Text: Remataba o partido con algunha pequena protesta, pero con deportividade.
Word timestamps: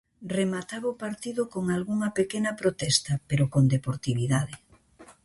Remataba 0.37 0.87
o 0.93 0.99
partido 1.05 1.41
con 1.53 1.63
algunha 1.75 2.09
pequena 2.19 2.51
protesta, 2.61 3.13
pero 3.29 3.43
con 3.53 3.63
deportividade. 3.75 4.55